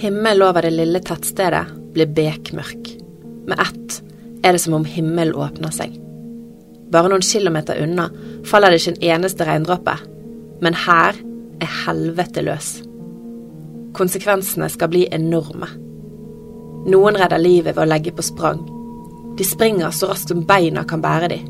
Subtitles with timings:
[0.00, 2.86] Himmelen over det lille tettstedet blir bekmørk.
[3.46, 3.96] Med ett
[4.42, 5.92] er det som om himmelen åpner seg.
[6.88, 8.06] Bare noen kilometer unna
[8.48, 9.98] faller det ikke en eneste regndråpe,
[10.64, 11.18] men her
[11.60, 12.70] er helvete løs.
[13.92, 15.68] Konsekvensene skal bli enorme.
[16.88, 18.62] Noen redder livet ved å legge på sprang.
[19.36, 21.42] De springer så raskt som beina kan bære de.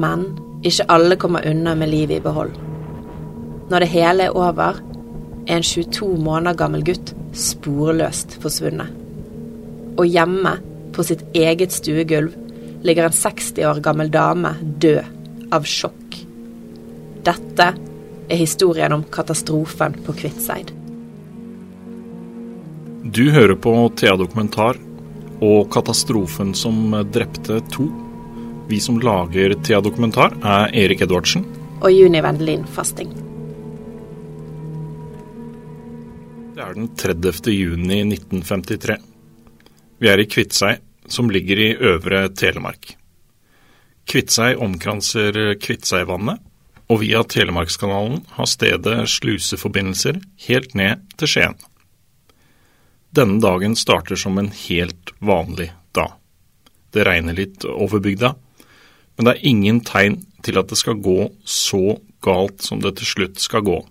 [0.00, 0.24] Men
[0.64, 2.56] ikke alle kommer unna med livet i behold.
[3.68, 4.80] Når det hele er over,
[5.46, 8.92] er en 22 måneder gammel gutt sporløst forsvunnet.
[9.98, 10.56] Og hjemme,
[10.92, 12.34] på sitt eget stuegulv,
[12.82, 16.18] ligger en 60 år gammel dame død av sjokk.
[17.22, 17.68] Dette
[18.28, 20.72] er historien om katastrofen på Kvitseid.
[23.12, 24.78] Du hører på Thea Dokumentar
[25.42, 27.88] og katastrofen som drepte to.
[28.70, 31.44] Vi som lager Thea Dokumentar, er Erik Edvardsen.
[31.82, 33.21] Og Juni Vendelin Fasting.
[36.72, 37.52] Er den 30.
[37.52, 38.96] juni 1953.
[40.00, 42.94] Vi er i Kviteseid, som ligger i Øvre Telemark.
[44.08, 46.40] Kviteseid omkranser Kviteseidvannet,
[46.88, 51.60] og via Telemarkskanalen har stedet sluseforbindelser helt ned til Skien.
[53.12, 56.16] Denne dagen starter som en helt vanlig dag.
[56.92, 58.34] Det regner litt over bygda,
[59.16, 63.12] men det er ingen tegn til at det skal gå så galt som det til
[63.12, 63.82] slutt skal gå.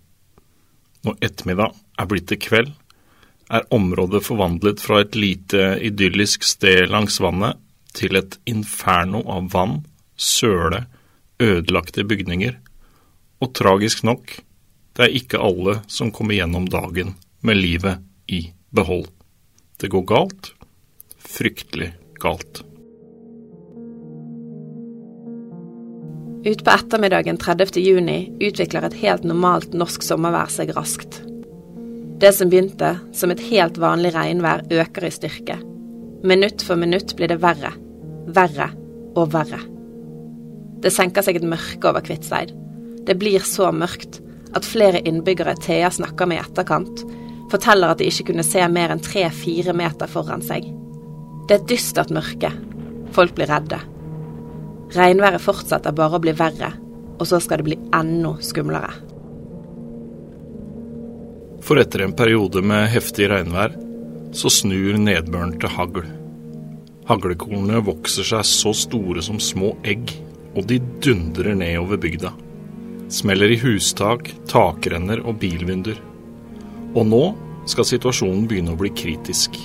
[1.05, 2.71] Når ettermiddag er blitt til kveld,
[3.51, 7.59] er området forvandlet fra et lite idyllisk sted langs vannet
[7.97, 9.81] til et inferno av vann,
[10.15, 10.85] søle,
[11.41, 12.55] ødelagte bygninger,
[13.41, 14.37] og tragisk nok,
[14.95, 19.07] det er ikke alle som kommer gjennom dagen med livet i behold.
[19.81, 20.51] Det går galt,
[21.17, 21.91] fryktelig
[22.21, 22.61] galt.
[26.45, 27.77] Utpå ettermiddagen 30.
[27.77, 31.19] juni utvikler et helt normalt norsk sommervær seg raskt.
[32.21, 35.59] Det som begynte som et helt vanlig regnvær, øker i styrke.
[36.25, 37.75] Minutt for minutt blir det verre,
[38.25, 38.71] verre
[39.13, 39.61] og verre.
[40.81, 42.55] Det senker seg et mørke over Kvitseid.
[43.05, 44.17] Det blir så mørkt
[44.57, 47.05] at flere innbyggere Thea snakker med i etterkant,
[47.53, 50.65] forteller at de ikke kunne se mer enn tre-fire meter foran seg.
[51.45, 52.49] Det er dystert mørke.
[53.13, 53.77] Folk blir redde.
[54.91, 56.73] Regnværet fortsetter bare å bli verre,
[57.17, 58.91] og så skal det bli enda skumlere.
[61.61, 63.77] For etter en periode med heftig regnvær,
[64.35, 66.05] så snur nedbøren til hagl.
[67.07, 70.11] Haglekornene vokser seg så store som små egg,
[70.55, 72.33] og de dundrer nedover bygda.
[73.11, 75.99] Smeller i hustak, takrenner og bilvinduer.
[76.95, 77.23] Og nå
[77.69, 79.55] skal situasjonen begynne å bli kritisk.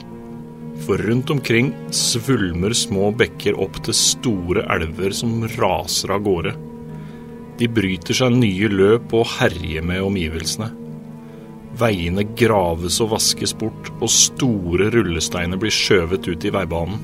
[0.84, 6.52] For rundt omkring svulmer små bekker opp til store elver som raser av gårde.
[7.56, 10.68] De bryter seg nye løp og herjer med omgivelsene.
[11.76, 17.00] Veiene graves og vaskes bort, og store rullesteiner blir skjøvet ut i veibanen.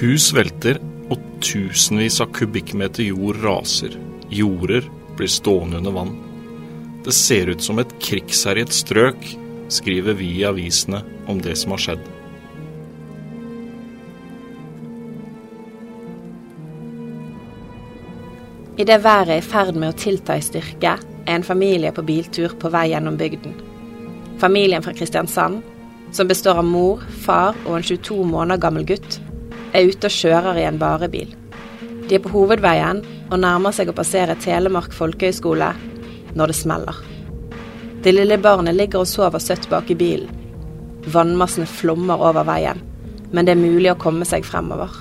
[0.00, 0.80] Hus velter,
[1.12, 3.94] og tusenvis av kubikkmeter jord raser.
[4.32, 6.12] Jorder blir stående under vann.
[7.06, 9.22] Det ser ut som et krigsherjet strøk,
[9.72, 12.15] skriver vi i avisene om det som har skjedd.
[18.76, 22.52] Idet været er i ferd med å tilta i styrke, er en familie på biltur
[22.60, 23.54] på vei gjennom bygden.
[24.36, 25.62] Familien fra Kristiansand,
[26.12, 29.16] som består av mor, far og en 22 måneder gammel gutt,
[29.72, 31.32] er ute og kjører i en varebil.
[32.06, 33.00] De er på hovedveien
[33.30, 35.72] og nærmer seg å passere Telemark folkehøgskole
[36.36, 37.00] når det smeller.
[38.04, 40.28] Det lille barnet ligger og sover søtt bak i bilen.
[41.08, 42.84] Vannmassene flommer over veien,
[43.32, 44.92] men det er mulig å komme seg fremover.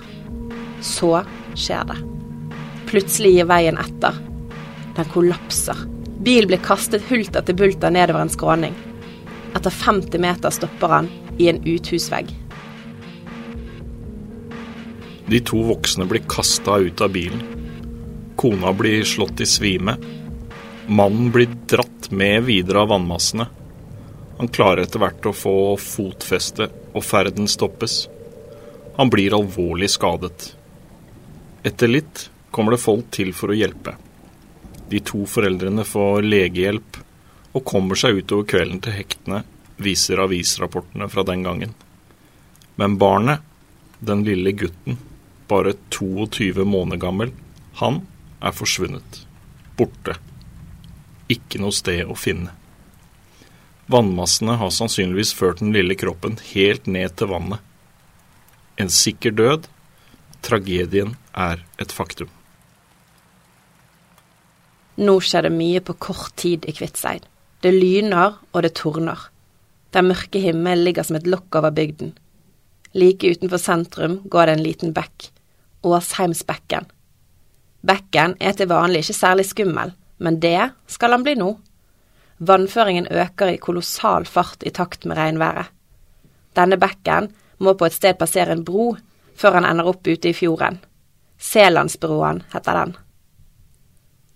[0.80, 1.18] Så
[1.60, 2.00] skjer det.
[2.90, 4.18] Plutselig gir veien etter.
[4.96, 5.78] Den kollapser.
[6.26, 8.76] Bilen blir kastet hulter til bulter nedover en skråning.
[9.56, 12.32] Etter 50 meter stopper han i en uthusvegg.
[15.26, 17.42] De to voksne blir kasta ut av bilen.
[18.36, 19.98] Kona blir slått i svime.
[20.88, 23.48] Mannen blir dratt med videre av vannmassene.
[24.38, 28.06] Han klarer etter hvert å få fotfeste, og ferden stoppes.
[28.98, 30.52] Han blir alvorlig skadet.
[31.66, 33.98] Etter litt kommer det folk til for å hjelpe.
[34.90, 37.00] De to foreldrene får legehjelp
[37.56, 39.42] og kommer seg utover kvelden til hektene,
[39.76, 41.74] viser avisrapportene fra den gangen.
[42.80, 43.42] Men barnet,
[44.00, 45.00] den lille gutten,
[45.48, 47.34] bare 22 måneder gammel,
[47.82, 48.04] han
[48.40, 49.24] er forsvunnet.
[49.76, 50.16] Borte.
[51.32, 52.54] Ikke noe sted å finne.
[53.92, 57.60] Vannmassene har sannsynligvis ført den lille kroppen helt ned til vannet.
[58.82, 59.68] En sikker død.
[60.46, 62.32] Tragedien er et faktum.
[64.96, 67.26] Nå skjer det mye på kort tid i Kviteseid.
[67.60, 69.20] Det lyner og det tordner.
[69.92, 72.14] Den mørke himmelen ligger som et lokk over bygden.
[72.96, 75.30] Like utenfor sentrum går det en liten bekk,
[75.84, 76.88] Åsheimsbekken.
[77.86, 81.52] Bekken er til vanlig ikke særlig skummel, men det skal han bli nå.
[82.40, 85.72] Vannføringen øker i kolossal fart i takt med regnværet.
[86.56, 88.94] Denne bekken må på et sted passere en bro
[89.36, 90.80] før han ender opp ute i fjorden.
[91.40, 92.96] Selandsbroen heter den.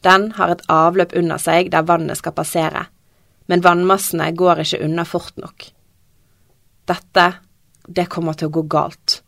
[0.06, 2.86] Den har et avløp under seg der vannet skal passere,
[3.52, 5.68] men vannmassene går ikke unna fort nok.
[6.90, 7.26] Dette,
[7.88, 9.20] det kommer til å gå galt.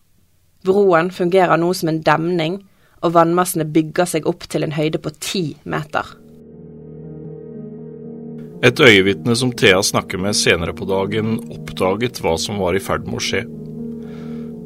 [0.66, 2.60] Broen fungerer nå som en demning,
[3.02, 6.06] og vannmassene bygger seg opp til en høyde på ti meter.
[8.62, 13.08] Et øyevitne som Thea snakker med senere på dagen, oppdaget hva som var i ferd
[13.10, 13.42] med å skje.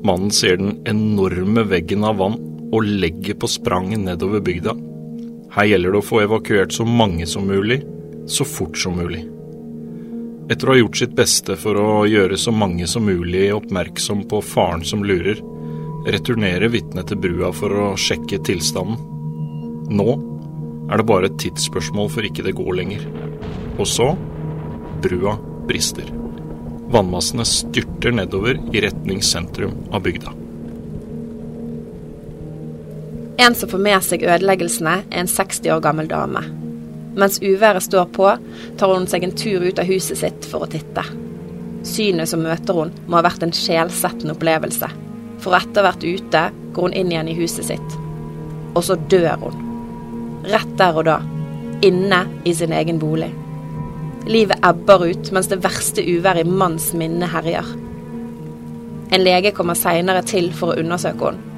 [0.05, 2.35] Mannen ser den enorme veggen av vann
[2.75, 4.75] og legger på spranget nedover bygda.
[5.55, 7.79] Her gjelder det å få evakuert så mange som mulig,
[8.27, 9.21] så fort som mulig.
[10.51, 14.41] Etter å ha gjort sitt beste for å gjøre så mange som mulig oppmerksom på
[14.43, 15.39] faren som lurer,
[16.11, 18.99] returnerer vitnet til brua for å sjekke tilstanden.
[19.95, 20.09] Nå
[20.91, 23.07] er det bare et tidsspørsmål for ikke det går lenger.
[23.79, 24.11] Og så
[25.01, 26.11] brua brister.
[26.93, 30.35] Vannmassene styrter nedover i retning sentrum av bygda.
[33.37, 36.43] En som får med seg ødeleggelsene, er en 60 år gammel dame.
[37.19, 38.29] Mens uværet står på,
[38.79, 41.03] tar hun seg en tur ut av huset sitt for å titte.
[41.85, 44.87] Synet som møter hun, må ha vært en sjelsettende opplevelse.
[45.43, 46.43] For etter vært ute,
[46.75, 47.97] går hun inn igjen i huset sitt.
[48.75, 49.59] Og så dør hun.
[50.47, 51.17] Rett der og da.
[51.83, 53.31] Inne i sin egen bolig.
[54.31, 57.67] Livet ebber ut mens det verste uværet i manns minne herjer.
[59.11, 61.54] En lege kommer seinere til for å undersøke henne,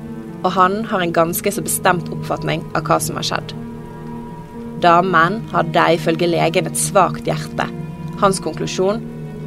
[0.47, 3.51] og han har en ganske så bestemt oppfatning av hva som har skjedd.
[4.83, 7.65] Damen hadde ifølge legen et svakt hjerte.
[8.21, 9.01] Hans konklusjon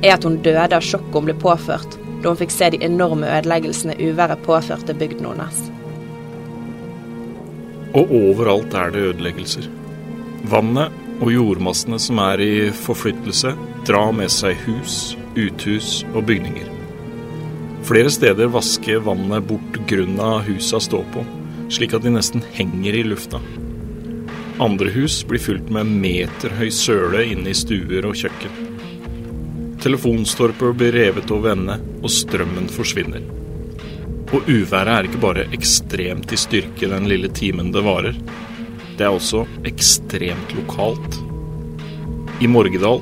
[0.05, 3.29] er at hun døde av sjokket hun ble påført da hun fikk se de enorme
[3.39, 5.61] ødeleggelsene uværet påførte bygden hennes.
[7.97, 9.71] Og overalt er det ødeleggelser.
[10.53, 13.55] Vannet og jordmassene som er i forflyttelse,
[13.89, 16.80] drar med seg hus, uthus og bygninger.
[17.85, 21.25] Flere steder vasker vannet bort grunna husa står på,
[21.73, 23.41] slik at de nesten henger i lufta.
[24.61, 28.69] Andre hus blir fylt med meterhøy søle inne i stuer og kjøkken.
[29.81, 33.25] Telefonstorper blir revet over ende, og strømmen forsvinner.
[34.31, 38.19] Og uværet er ikke bare ekstremt i styrke den lille timen det varer.
[38.99, 41.17] Det er også ekstremt lokalt.
[42.45, 43.01] I Morgedal,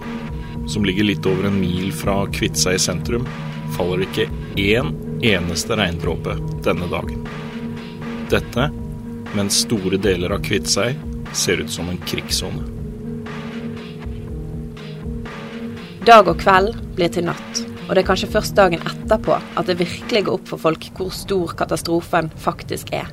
[0.70, 3.26] som ligger litt over en mil fra Kviteseid sentrum,
[3.75, 6.34] faller det ikke én eneste regndråpe
[6.66, 7.22] denne dagen.
[8.31, 8.69] Dette
[9.37, 10.99] mens store deler av Kviteseid
[11.37, 12.64] ser ut som en krigssone.
[16.08, 19.78] Dag og kveld blir til natt, og det er kanskje først dagen etterpå at det
[19.81, 23.11] virkelig går opp for folk hvor stor katastrofen faktisk er.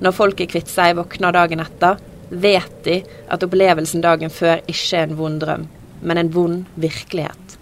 [0.00, 2.00] Når folk i Kviteseid våkner dagen etter,
[2.30, 5.68] vet de at opplevelsen dagen før ikke er en vond drøm,
[6.00, 7.59] men en vond virkelighet.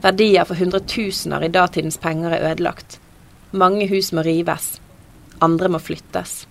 [0.00, 2.98] Verdier for hundretusener i datidens penger er ødelagt.
[3.50, 4.80] Mange hus må rives.
[5.38, 6.46] Andre må flyttes.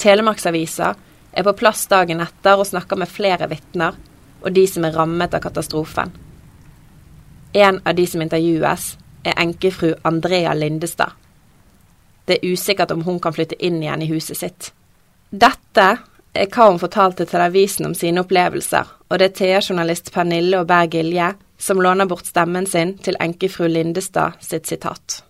[0.00, 0.94] Telemarksavisa
[1.32, 3.98] er på plass dagen etter og snakker med flere vitner
[4.40, 6.12] og de som er rammet av katastrofen.
[7.52, 11.12] En av de som intervjues, er enkefru Andrea Lindestad.
[12.24, 14.70] Det er usikkert om hun kan flytte inn igjen i huset sitt.
[15.30, 15.88] Dette
[16.32, 20.70] er hva hun fortalte til avisen om sine opplevelser, og det er TA-journalist Pernille og
[20.70, 25.20] Berg Gilje som låner bort stemmen sin til enkefru Lindestad sitt sitat.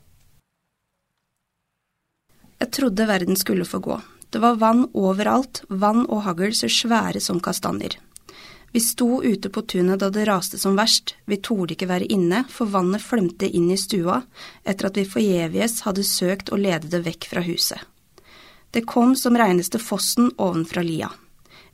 [2.60, 3.96] Jeg trodde verden skulle få gå.
[4.30, 7.96] Det var vann overalt, vann og hagl så svære som kastanjer.
[8.70, 12.44] Vi sto ute på tunet da det raste som verst, vi torde ikke være inne,
[12.46, 14.20] for vannet flømte inn i stua
[14.62, 17.82] etter at vi forgjeves hadde søkt å lede det vekk fra huset.
[18.70, 21.10] Det kom som reineste fossen ovenfra lia.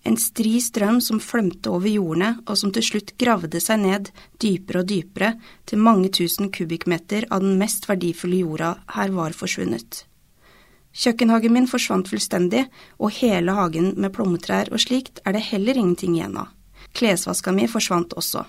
[0.07, 4.11] En stri strøm som flømte over jordene, og som til slutt gravde seg ned
[4.43, 5.33] dypere og dypere,
[5.67, 10.05] til mange tusen kubikkmeter av den mest verdifulle jorda her var forsvunnet.
[10.97, 12.63] Kjøkkenhagen min forsvant fullstendig,
[13.03, 16.55] og hele hagen med plommetrær og slikt er det heller ingenting igjen av.
[16.97, 18.47] Klesvaska mi forsvant også.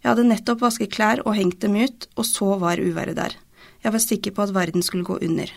[0.00, 3.34] Jeg hadde nettopp vasket klær og hengt dem ut, og så var uværet der.
[3.82, 5.50] Jeg var sikker på at verden skulle gå under.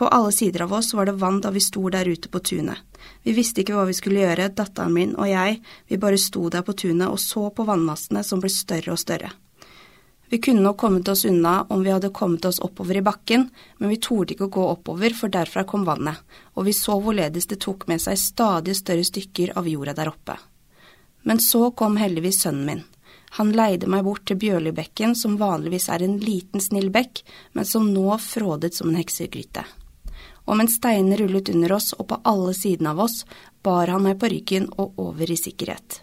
[0.00, 2.80] På alle sider av oss var det vann da vi sto der ute på tunet.
[3.22, 6.64] Vi visste ikke hva vi skulle gjøre, datteren min og jeg, vi bare sto der
[6.66, 9.32] på tunet og så på vannmassene som ble større og større.
[10.30, 13.90] Vi kunne nok kommet oss unna om vi hadde kommet oss oppover i bakken, men
[13.90, 16.20] vi torde ikke å gå oppover, for derfra kom vannet,
[16.54, 20.38] og vi så hvorledes det tok med seg stadig større stykker av jorda der oppe.
[21.26, 22.84] Men så kom heldigvis sønnen min.
[23.40, 27.24] Han leide meg bort til Bjørlibekken, som vanligvis er en liten, snill bekk,
[27.58, 29.66] men som nå frådet som en heksegryte.
[30.48, 33.24] Og mens steinene rullet under oss og på alle sidene av oss,
[33.62, 36.00] bar han meg på ryggen og over i sikkerhet.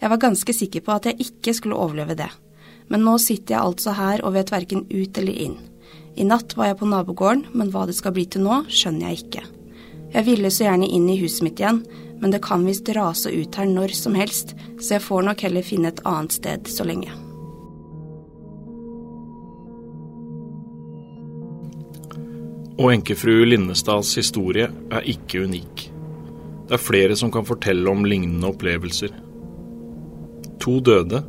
[0.00, 2.28] Jeg var ganske sikker på at jeg ikke skulle overleve det,
[2.92, 5.56] men nå sitter jeg altså her og vet verken ut eller inn.
[6.16, 9.24] I natt var jeg på nabogården, men hva det skal bli til nå, skjønner jeg
[9.24, 9.44] ikke.
[10.14, 11.82] Jeg ville så gjerne inn i huset mitt igjen,
[12.20, 15.66] men det kan visst rase ut her når som helst, så jeg får nok heller
[15.66, 17.25] finne et annet sted så lenge.
[22.76, 25.86] Og enkefru Linnestads historie er ikke unik.
[26.66, 29.14] Det er flere som kan fortelle om lignende opplevelser.
[30.60, 31.22] To døde,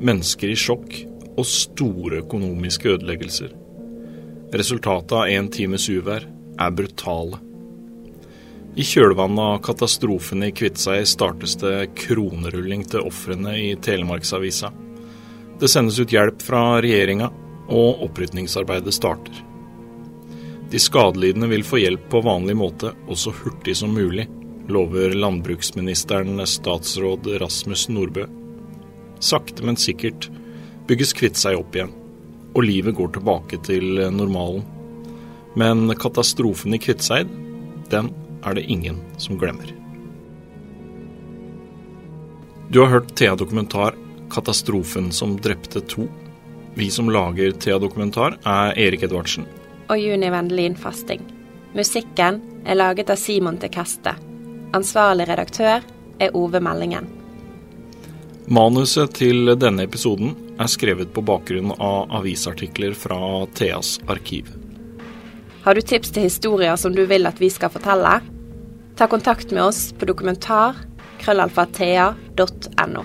[0.00, 0.94] mennesker i sjokk
[1.34, 3.52] og store økonomiske ødeleggelser.
[4.54, 7.42] Resultatet av én times uvær er brutale.
[8.78, 14.70] I kjølvannet av katastrofen i Kviteseid startes det kronerulling til ofrene i Telemarksavisa.
[15.58, 17.28] Det sendes ut hjelp fra regjeringa,
[17.68, 19.47] og opprydningsarbeidet starter.
[20.70, 24.26] De skadelidende vil få hjelp på vanlig måte og så hurtig som mulig,
[24.68, 28.26] lover landbruksministeren statsråd Rasmus Nordbø.
[29.18, 30.28] Sakte, men sikkert
[30.88, 31.94] bygges kvitt seg opp igjen,
[32.52, 34.60] og livet går tilbake til normalen.
[35.56, 37.32] Men katastrofen i Kviteseid,
[37.88, 38.12] den
[38.44, 39.72] er det ingen som glemmer.
[42.68, 43.96] Du har hørt Thea Dokumentar
[44.28, 46.08] 'Katastrofen som drepte to'.
[46.74, 49.46] Vi som lager Thea Dokumentar, er Erik Edvardsen.
[49.88, 51.22] Og Juni Vendelin Fasting.
[51.74, 54.12] Musikken er laget av Simon Tekaste.
[54.76, 55.84] Ansvarlig redaktør
[56.20, 57.08] er Ove Meldingen.
[58.52, 63.18] Manuset til denne episoden er skrevet på bakgrunn av avisartikler fra
[63.56, 64.48] Theas arkiv.
[65.64, 68.18] Har du tips til historier som du vil at vi skal fortelle?
[68.96, 70.76] Ta kontakt med oss på dokumentar
[71.20, 73.04] krøllalfathea.no.